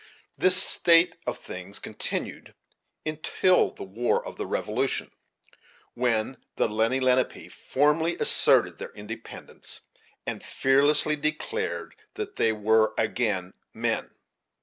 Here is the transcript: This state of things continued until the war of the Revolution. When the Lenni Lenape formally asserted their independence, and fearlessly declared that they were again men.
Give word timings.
This 0.35 0.55
state 0.57 1.15
of 1.27 1.37
things 1.37 1.77
continued 1.77 2.55
until 3.05 3.69
the 3.69 3.83
war 3.83 4.25
of 4.25 4.35
the 4.35 4.47
Revolution. 4.47 5.11
When 5.93 6.37
the 6.55 6.67
Lenni 6.67 6.99
Lenape 6.99 7.51
formally 7.51 8.15
asserted 8.17 8.79
their 8.79 8.93
independence, 8.93 9.81
and 10.25 10.43
fearlessly 10.43 11.15
declared 11.17 11.93
that 12.15 12.37
they 12.37 12.51
were 12.51 12.95
again 12.97 13.53
men. 13.75 14.09